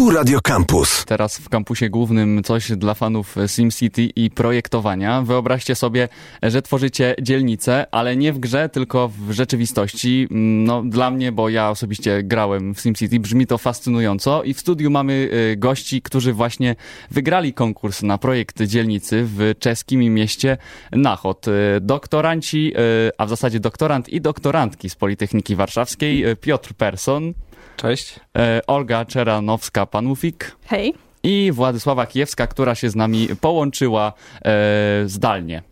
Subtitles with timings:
[0.00, 1.04] Tu Radio Campus.
[1.04, 5.22] Teraz w kampusie głównym coś dla fanów SimCity i projektowania.
[5.22, 6.08] Wyobraźcie sobie,
[6.42, 10.26] że tworzycie dzielnicę, ale nie w grze, tylko w rzeczywistości.
[10.30, 14.90] No, dla mnie, bo ja osobiście grałem w SimCity, brzmi to fascynująco i w studiu
[14.90, 15.12] mamy
[15.52, 16.76] y, gości, którzy właśnie
[17.10, 20.56] wygrali konkurs na projekt dzielnicy w czeskim mieście
[20.92, 21.48] Nachod.
[21.48, 22.72] Y, doktoranci,
[23.08, 27.34] y, a w zasadzie doktorant i doktorantki z Politechniki Warszawskiej, Piotr Persson.
[27.80, 28.20] Cześć.
[28.38, 30.44] E, Olga Czeranowska-Panufik.
[30.66, 30.94] Hej.
[31.22, 34.12] I Władysława Kijewska, która się z nami połączyła
[34.44, 35.62] e, zdalnie.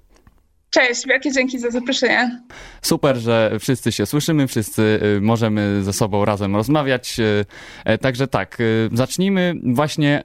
[0.70, 2.40] Cześć, wielkie dzięki za zaproszenie.
[2.82, 7.20] Super, że wszyscy się słyszymy, wszyscy y, możemy ze sobą razem rozmawiać.
[7.20, 7.44] Y,
[7.84, 10.22] e, także tak, y, zacznijmy właśnie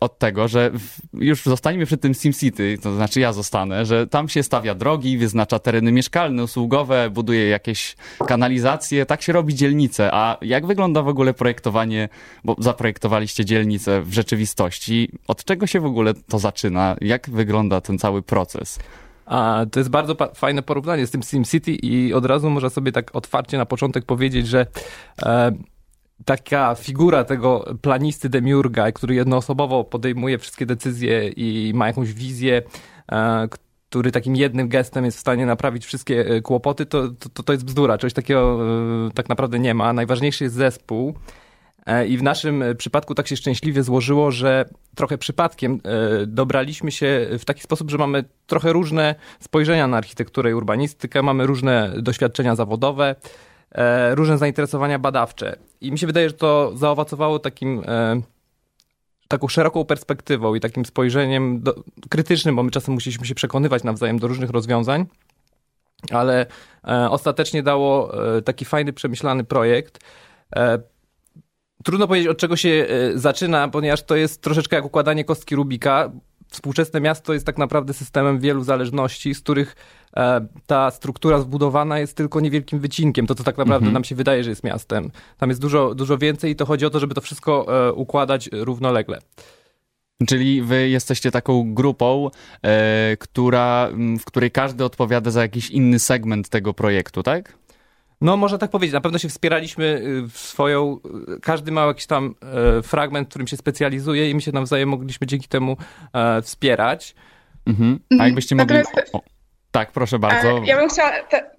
[0.00, 0.70] od tego, że
[1.14, 5.58] już zostaniemy przy tym SimCity, to znaczy ja zostanę, że tam się stawia drogi, wyznacza
[5.58, 10.10] tereny mieszkalne, usługowe, buduje jakieś kanalizacje, tak się robi dzielnice.
[10.12, 12.08] A jak wygląda w ogóle projektowanie,
[12.44, 16.96] bo zaprojektowaliście dzielnicę w rzeczywistości, od czego się w ogóle to zaczyna?
[17.00, 18.78] Jak wygląda ten cały proces?
[19.26, 23.16] A to jest bardzo fajne porównanie z tym SimCity i od razu można sobie tak
[23.16, 24.66] otwarcie na początek powiedzieć, że
[25.22, 25.52] e,
[26.24, 32.62] taka figura tego planisty demiurga, który jednoosobowo podejmuje wszystkie decyzje i ma jakąś wizję,
[33.12, 33.48] e,
[33.94, 37.64] który takim jednym gestem jest w stanie naprawić wszystkie e, kłopoty, to, to, to jest
[37.64, 37.98] bzdura.
[37.98, 38.58] Czegoś takiego
[39.06, 39.92] e, tak naprawdę nie ma.
[39.92, 41.14] Najważniejszy jest zespół.
[41.86, 46.92] E, I w naszym e, przypadku tak się szczęśliwie złożyło, że trochę przypadkiem e, dobraliśmy
[46.92, 51.92] się w taki sposób, że mamy trochę różne spojrzenia na architekturę i urbanistykę, mamy różne
[51.98, 53.14] doświadczenia zawodowe,
[54.10, 55.56] różne zainteresowania badawcze.
[55.80, 57.82] I mi się wydaje, że to zaowocowało takim
[59.28, 61.74] taką szeroką perspektywą i takim spojrzeniem do,
[62.08, 65.06] krytycznym, bo my czasem musieliśmy się przekonywać nawzajem do różnych rozwiązań,
[66.10, 66.46] ale
[66.88, 69.98] e, ostatecznie dało e, taki fajny, przemyślany projekt.
[70.56, 70.78] E,
[71.84, 76.10] Trudno powiedzieć, od czego się e, zaczyna, ponieważ to jest troszeczkę jak układanie kostki Rubika.
[76.48, 79.76] Współczesne miasto jest tak naprawdę systemem wielu zależności, z których
[80.16, 83.26] e, ta struktura zbudowana jest tylko niewielkim wycinkiem.
[83.26, 83.92] To, co tak naprawdę mhm.
[83.92, 85.10] nam się wydaje, że jest miastem.
[85.38, 88.48] Tam jest dużo, dużo więcej i to chodzi o to, żeby to wszystko e, układać
[88.52, 89.18] równolegle.
[90.28, 92.30] Czyli wy jesteście taką grupą,
[93.18, 93.88] która,
[94.20, 97.63] w której każdy odpowiada za jakiś inny segment tego projektu, tak?
[98.24, 98.94] No, można tak powiedzieć.
[98.94, 101.00] Na pewno się wspieraliśmy y, w swoją.
[101.36, 102.34] Y, każdy ma jakiś tam
[102.78, 105.76] e, fragment, którym się specjalizuje, i my się nawzajem mogliśmy dzięki temu
[106.12, 107.14] e, wspierać.
[107.66, 107.98] Mhm.
[108.10, 108.28] A mhm.
[108.28, 108.76] jakbyście mogli.
[109.12, 109.22] O,
[109.70, 110.62] tak, proszę bardzo.
[110.64, 111.10] Ja bym chciała.
[111.30, 111.50] Te,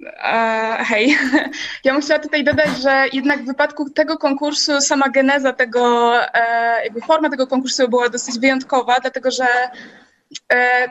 [0.86, 1.18] hej.
[1.84, 6.84] Ja bym chciała tutaj dodać, że jednak w wypadku tego konkursu sama geneza tego, e,
[6.84, 10.05] jakby forma tego konkursu była dosyć wyjątkowa, dlatego że E,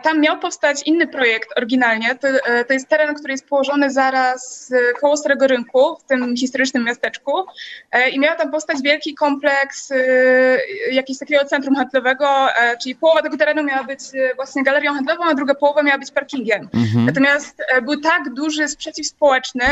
[0.03, 2.15] tam miał powstać inny projekt oryginalnie.
[2.15, 6.37] To, e, to, jest teren, który jest położony zaraz e, koło Starego Rynku, w tym
[6.37, 7.33] historycznym miasteczku.
[8.13, 9.93] I miał tam powstać wielki kompleks
[10.93, 12.29] jakiegoś takiego centrum handlowego,
[12.83, 14.01] czyli połowa tego terenu miała być
[14.37, 16.69] właśnie galerią handlową, a druga połowa miała być parkingiem.
[16.75, 17.07] Mhm.
[17.07, 19.65] Natomiast był tak duży sprzeciw społeczny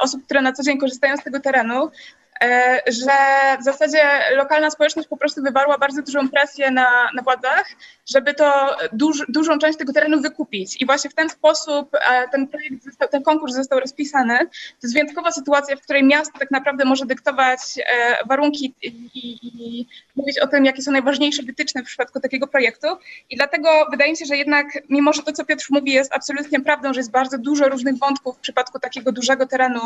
[0.00, 1.90] osób, które na co dzień korzystają z tego terenu,
[2.23, 2.23] E,
[2.86, 3.12] że
[3.60, 4.02] w zasadzie
[4.36, 7.68] lokalna społeczność po prostu wywarła bardzo dużą presję na, na władzach,
[8.06, 10.82] żeby to duż, dużą część tego terenu wykupić.
[10.82, 14.38] I właśnie w ten sposób e, ten projekt, został, ten konkurs został rozpisany.
[14.38, 19.38] To jest wyjątkowa sytuacja, w której miasto tak naprawdę może dyktować e, warunki i, i,
[19.42, 22.86] i mówić o tym, jakie są najważniejsze wytyczne w przypadku takiego projektu.
[23.30, 26.60] I dlatego wydaje mi się, że jednak, mimo że to, co Piotr mówi, jest absolutnie
[26.60, 29.80] prawdą, że jest bardzo dużo różnych wątków w przypadku takiego dużego terenu,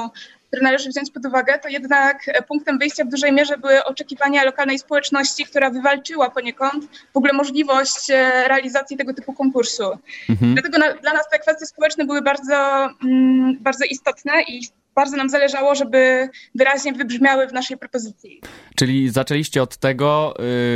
[0.46, 4.78] który należy wziąć pod uwagę, to jednak punktem wyjścia w dużej mierze były oczekiwania lokalnej
[4.78, 9.84] społeczności, która wywalczyła poniekąd w ogóle możliwość e, realizacji tego typu konkursu.
[10.28, 10.54] Mhm.
[10.54, 15.28] Dlatego na, dla nas te kwestie społeczne były bardzo, mm, bardzo istotne i bardzo nam
[15.28, 18.41] zależało, żeby wyraźnie wybrzmiały w naszej propozycji.
[18.76, 20.34] Czyli zaczęliście od tego,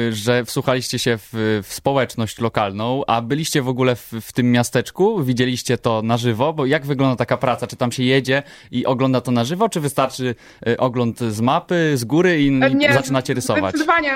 [0.09, 4.53] y, że wsłuchaliście się w, w społeczność lokalną, a byliście w ogóle w, w, tym
[4.53, 5.25] miasteczku?
[5.25, 6.53] Widzieliście to na żywo?
[6.53, 7.67] Bo jak wygląda taka praca?
[7.67, 10.35] Czy tam się jedzie i ogląda to na żywo, czy wystarczy
[10.69, 13.75] y, ogląd z mapy, z góry i, i zaczynacie rysować?
[13.75, 14.13] Zdecydowanie.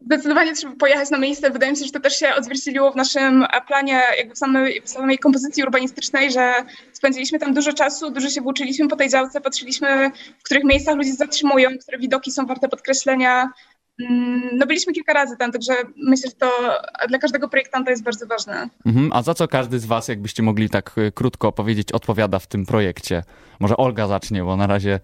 [0.00, 1.50] Zdecydowanie trzeba pojechać na miejsce.
[1.50, 4.88] Wydaje mi się, że to też się odzwierciedliło w naszym planie, jakby w samej, w
[4.88, 6.52] samej kompozycji urbanistycznej, że
[6.92, 11.12] spędziliśmy tam dużo czasu, dużo się włóczyliśmy po tej działce, patrzyliśmy, w których miejscach ludzie
[11.12, 13.52] zatrzymują, które widoki są warte podkreślenia.
[14.00, 18.26] Mm, no byliśmy kilka razy tam, także myślę, że to dla każdego projektanta jest bardzo
[18.26, 18.68] ważne.
[18.86, 22.46] Mhm, a za co każdy z was, jakbyście mogli tak y, krótko powiedzieć, odpowiada w
[22.46, 23.22] tym projekcie?
[23.60, 25.00] Może Olga zacznie, bo na razie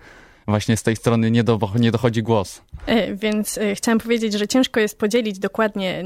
[0.47, 2.63] właśnie z tej strony nie, do, nie dochodzi głos.
[2.87, 6.05] E, więc e, chciałam powiedzieć, że ciężko jest podzielić dokładnie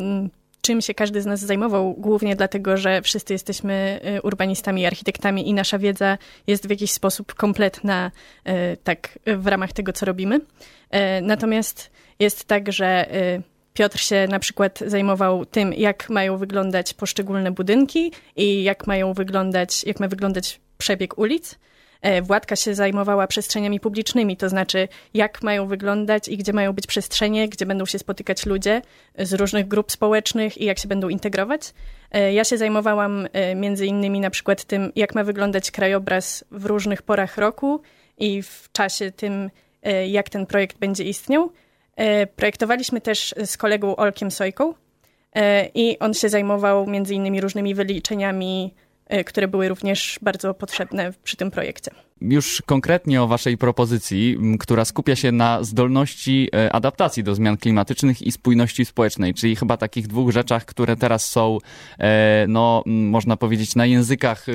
[0.61, 5.55] czym się każdy z nas zajmował, głównie dlatego, że wszyscy jesteśmy e, urbanistami, architektami i
[5.55, 8.11] nasza wiedza jest w jakiś sposób kompletna
[8.85, 10.41] tak w ramach tego, co robimy.
[11.23, 13.07] Natomiast jest tak, że
[13.79, 19.85] Piotr się na przykład zajmował tym, jak mają wyglądać poszczególne budynki i jak mają wyglądać,
[19.85, 21.59] jak ma wyglądać przebieg ulic.
[22.03, 26.87] E, Władka się zajmowała przestrzeniami publicznymi, to znaczy jak mają wyglądać i gdzie mają być
[26.87, 28.83] przestrzenie, gdzie będą się spotykać ludzie
[29.19, 31.75] z różnych grup społecznych i jak się będą integrować.
[32.13, 36.65] E, ja się zajmowałam e, między innymi na przykład tym, jak ma wyglądać krajobraz w
[36.65, 37.81] różnych porach roku
[38.19, 39.51] i w czasie tym,
[40.09, 41.53] jak ten projekt będzie istniał.
[42.37, 44.75] Projektowaliśmy też z kolegą Olkiem Sojką
[45.75, 48.75] i on się zajmował między innymi różnymi wyliczeniami
[49.27, 51.91] które były również bardzo potrzebne przy tym projekcie.
[52.21, 58.23] Już konkretnie o Waszej propozycji, która skupia się na zdolności e, adaptacji do zmian klimatycznych
[58.23, 61.59] i spójności społecznej, czyli chyba takich dwóch rzeczach, które teraz są,
[61.99, 64.47] e, no, można powiedzieć, na językach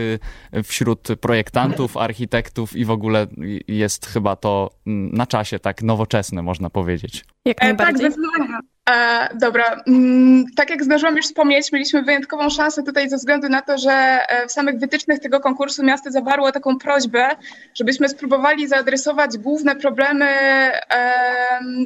[0.64, 3.28] wśród projektantów, architektów i w ogóle
[3.68, 7.26] jest chyba to na czasie tak nowoczesne, można powiedzieć.
[7.46, 8.02] Jak najbardziej.
[8.02, 8.60] Tak, zdecydowanie.
[8.90, 13.62] E, dobra, mm, tak jak zdążyłam już wspomnieć, mieliśmy wyjątkową szansę tutaj ze względu na
[13.62, 17.30] to, że e, w samych wytycznych tego konkursu miasto zawarło taką prośbę,
[17.74, 20.28] żebyśmy spróbowali zaadresować główne problemy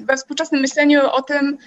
[0.03, 1.57] we współczesnym myśleniu o tym,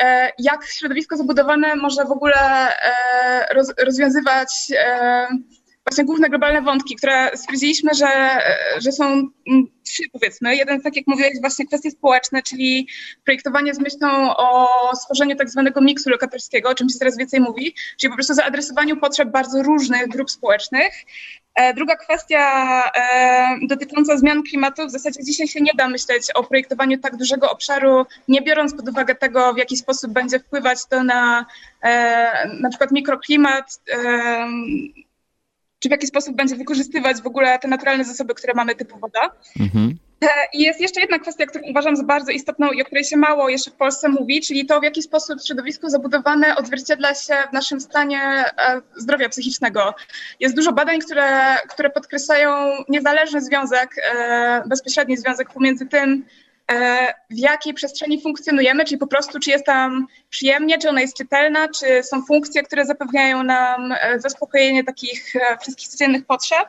[0.00, 4.48] e, jak środowisko zabudowane może w ogóle e, roz, rozwiązywać
[5.88, 8.40] właśnie główne globalne wątki, które stwierdziliśmy, że,
[8.78, 10.56] że są mm, trzy powiedzmy.
[10.56, 12.88] Jeden, tak jak mówiłeś, właśnie kwestie społeczne, czyli
[13.24, 17.74] projektowanie z myślą o stworzeniu tak zwanego miksu lokatorskiego, o czym się teraz więcej mówi,
[18.00, 20.92] czyli po prostu zaadresowaniu potrzeb bardzo różnych grup społecznych.
[21.54, 24.86] E, druga kwestia e, dotycząca zmian klimatu.
[24.86, 28.88] W zasadzie dzisiaj się nie da myśleć o projektowaniu tak dużego obszaru, nie biorąc pod
[28.88, 31.46] uwagę tego, w jaki sposób będzie wpływać to na
[31.82, 33.80] e, na przykład mikroklimat,
[35.78, 39.30] czy w jaki sposób będzie wykorzystywać w ogóle te naturalne zasoby, które mamy, typu woda.
[39.60, 39.98] Mhm.
[40.22, 43.16] E, I jest jeszcze jedna kwestia, którą uważam za bardzo istotną i o której się
[43.16, 47.52] mało jeszcze w Polsce mówi, czyli to, w jaki sposób środowisko zabudowane odzwierciedla się w
[47.52, 49.94] naszym stanie e, zdrowia psychicznego.
[50.40, 52.50] Jest dużo badań, które, które podkreślają
[52.88, 56.24] niezależny związek, e, bezpośredni związek pomiędzy tym,
[57.30, 61.68] w jakiej przestrzeni funkcjonujemy, czyli po prostu czy jest tam przyjemnie, czy ona jest czytelna,
[61.68, 66.68] czy są funkcje, które zapewniają nam e, zaspokojenie takich e, wszystkich codziennych potrzeb.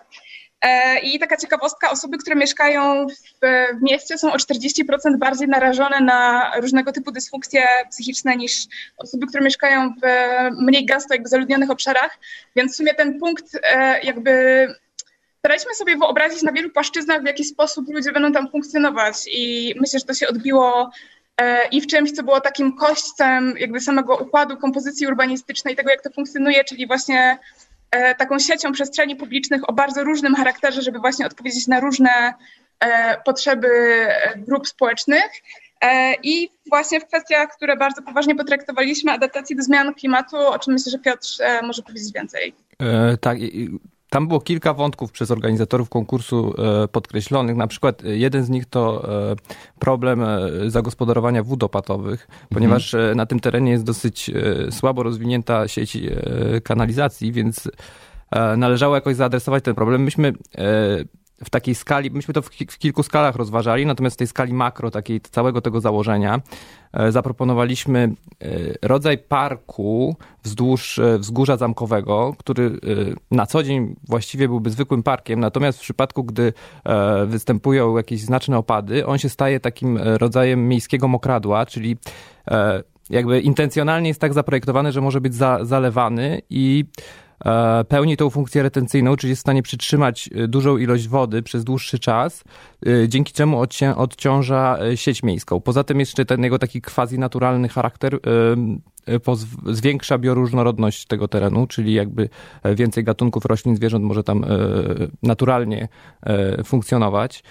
[1.04, 6.52] I taka ciekawostka, osoby, które mieszkają w, w, mieście są o 40% bardziej narażone na
[6.62, 8.54] różnego typu dysfunkcje psychiczne niż
[8.98, 10.06] osoby, które mieszkają w
[10.62, 12.20] mniej gęsto jakby zaludnionych obszarach,
[12.56, 13.60] więc w sumie ten punkt
[14.04, 14.68] jakby
[15.40, 20.00] staraliśmy sobie wyobrazić na wielu płaszczyznach, w jaki sposób ludzie będą tam funkcjonować i myślę,
[20.00, 20.92] że to się odbiło
[21.42, 26.02] e, i w czymś, co było takim kośćcem jakby samego układu kompozycji urbanistycznej, tego jak
[26.02, 27.38] to funkcjonuje, czyli właśnie
[27.92, 32.34] e, taką siecią przestrzeni publicznych o bardzo różnym charakterze, żeby właśnie odpowiedzieć na różne
[32.80, 33.70] e, potrzeby
[34.38, 35.32] grup społecznych.
[36.24, 40.92] I właśnie w kwestiach, które bardzo poważnie potraktowaliśmy, adaptacji do zmian klimatu, o czym myślę,
[40.92, 41.28] że Piotr
[41.64, 42.54] może powiedzieć więcej.
[42.80, 43.38] E, tak,
[44.10, 46.54] tam było kilka wątków przez organizatorów konkursu
[46.84, 47.56] e, podkreślonych.
[47.56, 49.36] Na przykład e, jeden z nich to e,
[49.80, 50.26] problem
[50.68, 53.18] zagospodarowania wód opatowych, ponieważ mhm.
[53.18, 54.32] na tym terenie jest dosyć
[54.72, 55.98] słabo rozwinięta sieć
[56.64, 57.72] kanalizacji, więc
[58.58, 60.04] należało jakoś zaadresować ten problem.
[60.04, 60.34] Myśmy
[61.44, 65.22] w takiej skali, myśmy to w, kilku skalach rozważali, natomiast w tej skali makro, takiej
[65.22, 66.42] całego tego założenia,
[67.10, 68.00] zaproponowaliśmy
[68.42, 68.48] e,
[68.82, 72.80] rodzaj parku wzdłuż e, wzgórza zamkowego, który
[73.32, 76.54] na co dzień właściwie byłby zwykłym parkiem, natomiast w przypadku, gdy
[77.28, 81.98] występują jakieś znaczne opady, on się staje takim rodzajem miejskiego mokradła, czyli
[83.10, 87.29] jakby intencjonalnie jest tak zaprojektowany, że może być za, zalewany i E,
[87.88, 92.00] pełni tą funkcję retencyjną, czyli jest w stanie przytrzymać e, dużą ilość wody przez dłuższy
[92.00, 92.44] czas,
[92.88, 93.66] e, dzięki czemu
[93.96, 95.62] odciąża sieć miejską.
[95.62, 98.20] Poza tym jeszcze ten jego taki quasi naturalny charakter
[99.66, 102.30] zwiększa bioróżnorodność tego terenu, czyli jakby
[102.76, 104.46] więcej gatunków roślin, zwierząt może tam
[105.24, 105.88] naturalnie
[106.66, 107.44] funkcjonować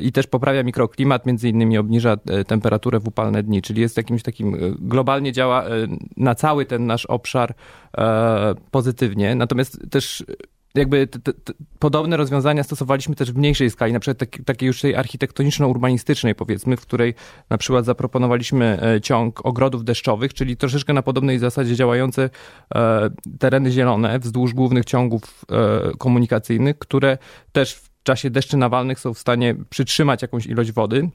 [0.00, 4.56] i też poprawia mikroklimat, między innymi obniża temperaturę w upalne dni, czyli jest jakimś takim,
[4.78, 5.64] globalnie działa
[6.16, 7.54] na cały ten nasz obszar
[8.70, 9.34] pozytywnie.
[9.34, 10.24] Natomiast też
[10.74, 11.32] jakby te, te,
[11.78, 16.76] podobne rozwiązania stosowaliśmy też w mniejszej skali, na przykład tak, takiej już tej architektoniczno-urbanistycznej powiedzmy,
[16.76, 17.14] w której
[17.50, 22.30] na przykład zaproponowaliśmy e, ciąg ogrodów deszczowych, czyli troszeczkę na podobnej zasadzie działające
[22.74, 27.18] e, tereny zielone wzdłuż głównych ciągów e, komunikacyjnych, które
[27.52, 31.10] też w czasie deszczy nawalnych są w stanie przytrzymać jakąś ilość wody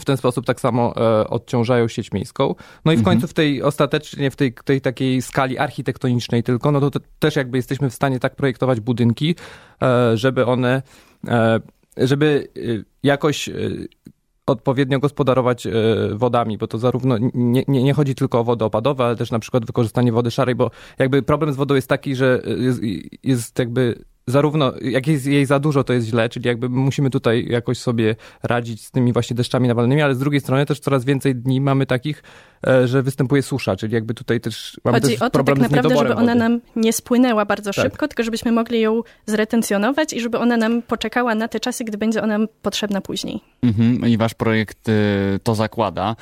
[0.00, 2.54] w ten sposób tak samo e, odciążają sieć miejską.
[2.84, 3.28] No i w końcu mhm.
[3.28, 7.58] w tej ostatecznie, w tej, tej takiej skali architektonicznej tylko, no to, to też jakby
[7.58, 9.34] jesteśmy w stanie tak projektować budynki,
[9.82, 10.82] e, żeby one,
[11.96, 12.48] żeby
[13.02, 13.50] jakoś
[14.46, 15.66] odpowiednio gospodarować
[16.12, 19.38] wodami, bo to zarówno nie, nie, nie chodzi tylko o wody opadowe, ale też na
[19.38, 22.80] przykład wykorzystanie wody szarej, bo jakby problem z wodą jest taki, że jest,
[23.22, 27.46] jest jakby zarówno jak jest jej za dużo, to jest źle, czyli jakby musimy tutaj
[27.48, 31.34] jakoś sobie radzić z tymi właśnie deszczami nawalnymi, ale z drugiej strony też coraz więcej
[31.34, 32.22] dni mamy takich,
[32.66, 35.96] e, że występuje susza, czyli jakby tutaj też mamy Chodzi też o to tak naprawdę,
[35.96, 36.34] żeby ona wody.
[36.34, 37.84] nam nie spłynęła bardzo tak.
[37.84, 41.98] szybko, tylko żebyśmy mogli ją zretencjonować i żeby ona nam poczekała na te czasy, gdy
[41.98, 43.40] będzie ona potrzebna później.
[43.62, 44.92] Mhm, I wasz projekt y,
[45.42, 46.16] to zakłada.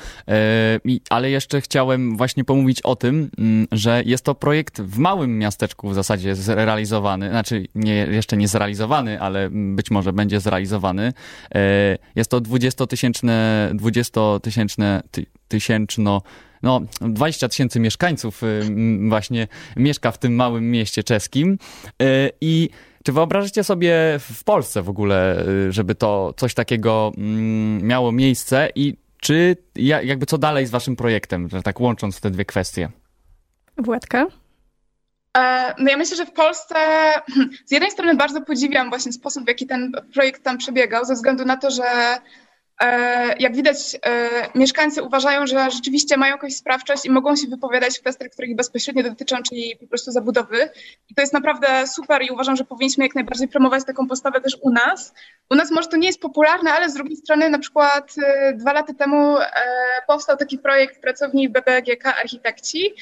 [0.85, 3.29] Y, ale jeszcze chciałem właśnie pomówić o tym,
[3.73, 8.47] y, że jest to projekt w małym miasteczku w zasadzie zrealizowany, znaczy nie jeszcze nie
[8.47, 11.13] zrealizowany, ale być może będzie zrealizowany.
[11.55, 15.01] E, jest to 20-tysięczne, 20-tysięczne,
[15.47, 16.21] tysięczno,
[16.63, 18.61] no 20 tysięcy mieszkańców y,
[19.09, 19.47] właśnie
[19.77, 21.57] mieszka w tym małym mieście czeskim
[22.01, 22.69] e, i
[23.03, 28.69] czy wyobrażacie sobie w Polsce w ogóle, y, żeby to coś takiego mm, miało miejsce
[28.75, 32.89] i czy jakby co dalej z waszym projektem, tak łącząc te dwie kwestie?
[33.77, 34.27] Władka?
[35.35, 36.75] E, no ja myślę, że w Polsce
[37.65, 41.45] z jednej strony bardzo podziwiam właśnie sposób, w jaki ten projekt tam przebiegał, ze względu
[41.45, 42.17] na to, że
[42.81, 47.97] e, jak widać, e, mieszkańcy uważają, że rzeczywiście mają jakąś sprawczość i mogą się wypowiadać
[47.97, 50.69] w kwestiach, które ich bezpośrednio dotyczą, czyli po prostu zabudowy.
[51.09, 54.57] I to jest naprawdę super i uważam, że powinniśmy jak najbardziej promować taką postawę też
[54.61, 55.13] u nas.
[55.49, 58.15] U nas może to nie jest popularne, ale z drugiej strony na przykład
[58.55, 59.37] dwa lata temu
[60.07, 62.93] powstał taki projekt pracowni BBGK Architekci,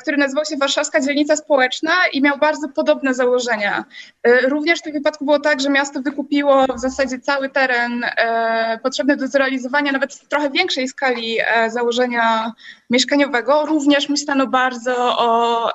[0.00, 3.84] który nazywał się Warszawska Dzielnica Społeczna i miał bardzo podobne założenia.
[4.22, 8.78] E, również w tym wypadku było tak, że miasto wykupiło w zasadzie cały teren e,
[8.82, 11.38] potrzebny do zrealizowania nawet w trochę większej skali
[11.68, 12.52] założenia
[12.90, 13.66] mieszkaniowego.
[13.66, 15.70] Również myślano bardzo o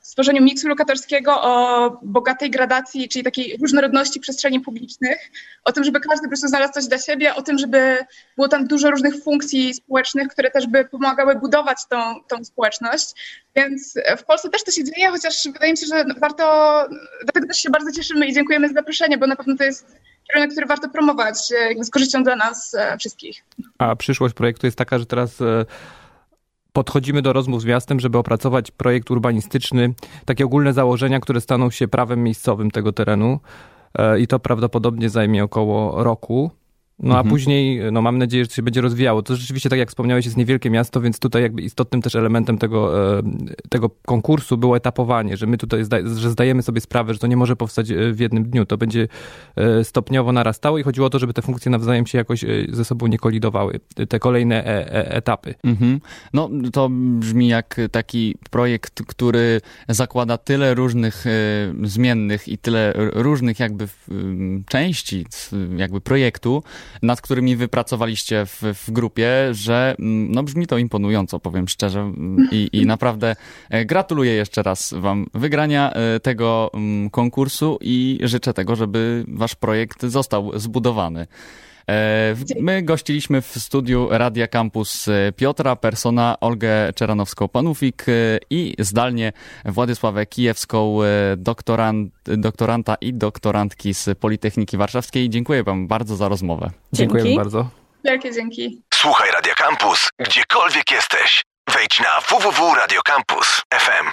[0.00, 5.30] stworzeniu miksu lokatorskiego, o bogatej gradacji, czyli takiej różnorodności przestrzeni publicznych,
[5.64, 7.98] o tym, żeby każdy po prostu znalazł coś dla siebie, o tym, żeby
[8.36, 13.14] było tam dużo różnych funkcji społecznych, które też by pomagały budować tą, tą społeczność.
[13.56, 16.44] Więc w Polsce też to się dzieje, chociaż wydaje mi się, że warto,
[17.22, 19.96] dlatego też się bardzo cieszymy i dziękujemy za zaproszenie, bo na pewno to jest
[20.28, 21.36] kierunek, który warto promować
[21.80, 23.44] z korzyścią dla nas e, wszystkich.
[23.78, 25.64] A przyszłość projektu jest taka, że teraz e,
[26.72, 29.94] podchodzimy do rozmów z miastem, żeby opracować projekt urbanistyczny,
[30.24, 33.40] takie ogólne założenia, które staną się prawem miejscowym tego terenu.
[33.98, 36.50] E, I to prawdopodobnie zajmie około roku.
[37.02, 37.26] No mhm.
[37.26, 39.22] a później, no mam nadzieję, że to się będzie rozwijało.
[39.22, 43.10] To rzeczywiście, tak jak wspomniałeś, jest niewielkie miasto, więc tutaj jakby istotnym też elementem tego,
[43.18, 43.22] e,
[43.68, 47.36] tego konkursu było etapowanie, że my tutaj, zda, że zdajemy sobie sprawę, że to nie
[47.36, 48.66] może powstać e, w jednym dniu.
[48.66, 49.08] To będzie
[49.56, 53.06] e, stopniowo narastało i chodziło o to, żeby te funkcje nawzajem się jakoś ze sobą
[53.06, 53.80] nie kolidowały.
[54.08, 55.54] Te kolejne e, e, etapy.
[55.64, 56.00] Mhm.
[56.32, 61.24] No to brzmi jak taki projekt, który zakłada tyle różnych
[61.82, 63.88] zmiennych i tyle różnych jakby
[64.68, 65.26] części
[65.76, 66.62] jakby projektu,
[67.02, 72.48] nad którymi wypracowaliście w, w grupie, że mm, no brzmi to imponująco, powiem szczerze mm,
[72.50, 73.36] i, i naprawdę
[73.70, 79.54] e, gratuluję jeszcze raz wam wygrania e, tego mm, konkursu i życzę tego, żeby wasz
[79.54, 81.26] projekt został zbudowany.
[81.88, 89.32] E, my gościliśmy w studiu Radia Campus e, Piotra Persona, Olgę Czeranowską-Panufik e, i zdalnie
[89.64, 90.98] Władysławę Kijewską,
[91.36, 95.30] doktorant, doktoranta i doktorantki z Politechniki Warszawskiej.
[95.30, 96.70] Dziękuję wam bardzo za rozmowę.
[96.92, 97.68] Dziękujemy bardzo.
[98.04, 98.82] Wielkie dzięki.
[98.94, 101.42] Słuchaj Radia Campus, gdziekolwiek jesteś.
[101.74, 104.10] Wejdź na www.radiocampus.fm.